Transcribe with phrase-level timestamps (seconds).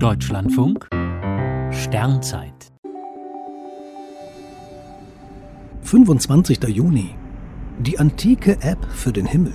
[0.00, 0.88] Deutschlandfunk
[1.72, 2.70] Sternzeit
[5.82, 6.62] 25.
[6.68, 7.16] Juni
[7.80, 9.54] Die antike App für den Himmel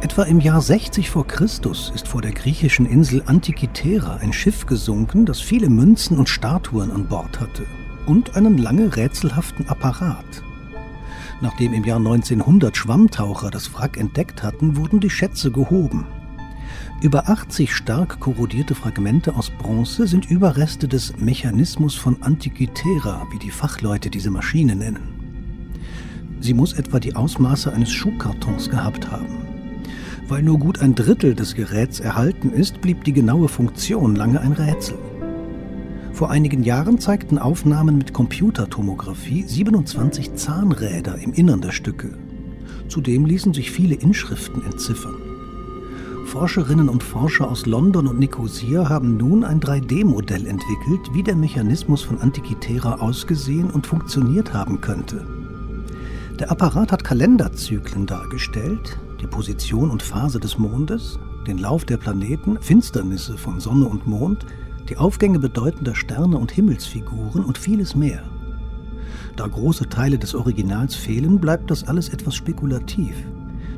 [0.00, 5.26] Etwa im Jahr 60 vor Christus ist vor der griechischen Insel Antikythera ein Schiff gesunken,
[5.26, 7.66] das viele Münzen und Statuen an Bord hatte
[8.06, 10.42] und einen lange rätselhaften Apparat.
[11.42, 16.06] Nachdem im Jahr 1900 Schwammtaucher das Wrack entdeckt hatten, wurden die Schätze gehoben.
[17.02, 23.50] Über 80 stark korrodierte Fragmente aus Bronze sind Überreste des Mechanismus von Antikythera, wie die
[23.50, 25.14] Fachleute diese Maschine nennen.
[26.40, 29.44] Sie muss etwa die Ausmaße eines Schuhkartons gehabt haben.
[30.28, 34.52] Weil nur gut ein Drittel des Geräts erhalten ist, blieb die genaue Funktion lange ein
[34.52, 34.98] Rätsel.
[36.12, 42.16] Vor einigen Jahren zeigten Aufnahmen mit Computertomographie 27 Zahnräder im Innern der Stücke.
[42.88, 45.33] Zudem ließen sich viele Inschriften entziffern.
[46.24, 52.02] Forscherinnen und Forscher aus London und Nikosia haben nun ein 3D-Modell entwickelt, wie der Mechanismus
[52.02, 55.26] von Antikythera ausgesehen und funktioniert haben könnte.
[56.40, 62.58] Der Apparat hat Kalenderzyklen dargestellt, die Position und Phase des Mondes, den Lauf der Planeten,
[62.60, 64.44] Finsternisse von Sonne und Mond,
[64.88, 68.24] die Aufgänge bedeutender Sterne und Himmelsfiguren und vieles mehr.
[69.36, 73.14] Da große Teile des Originals fehlen, bleibt das alles etwas spekulativ.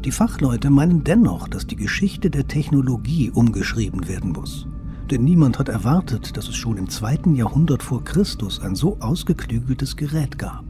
[0.05, 4.67] Die Fachleute meinen dennoch, dass die Geschichte der Technologie umgeschrieben werden muss.
[5.11, 9.97] Denn niemand hat erwartet, dass es schon im zweiten Jahrhundert vor Christus ein so ausgeklügeltes
[9.97, 10.65] Gerät gab.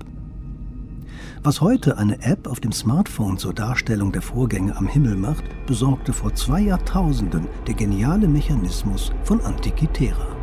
[1.42, 6.12] Was heute eine App auf dem Smartphone zur Darstellung der Vorgänge am Himmel macht, besorgte
[6.12, 10.36] vor zwei Jahrtausenden der geniale Mechanismus von Antikythera.